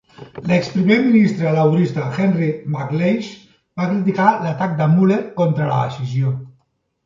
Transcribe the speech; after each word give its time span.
L'exprimer 0.51 0.95
ministre 1.07 1.51
laborista 1.55 2.07
Henry 2.15 2.49
McLeish 2.77 3.31
va 3.83 3.87
criticar 3.93 4.29
l'atac 4.47 4.77
de 4.83 4.91
Mueller 4.99 5.23
contra 5.41 5.73
la 5.73 5.81
decisió. 5.87 6.37